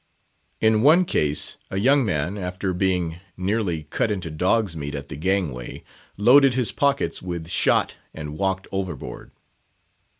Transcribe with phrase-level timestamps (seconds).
[0.59, 5.15] In one case, a young man, after being nearly cut into dog's meat at the
[5.15, 5.83] gangway,
[6.17, 9.29] loaded his pockets with shot and walked overboard.